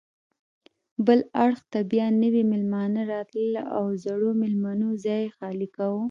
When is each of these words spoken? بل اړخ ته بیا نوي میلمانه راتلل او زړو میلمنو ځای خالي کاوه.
بل 1.05 1.19
اړخ 1.43 1.59
ته 1.71 1.79
بیا 1.91 2.07
نوي 2.23 2.43
میلمانه 2.51 3.01
راتلل 3.13 3.53
او 3.77 3.85
زړو 4.03 4.29
میلمنو 4.41 4.89
ځای 5.05 5.23
خالي 5.35 5.67
کاوه. 5.75 5.99